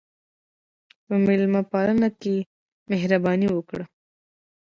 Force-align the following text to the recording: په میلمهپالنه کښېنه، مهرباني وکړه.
په 1.05 1.13
میلمهپالنه 1.25 2.07
کښېنه، 2.21 2.45
مهرباني 2.89 3.47
وکړه. 3.51 3.83